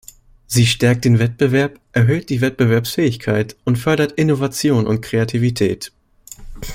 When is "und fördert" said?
3.65-4.13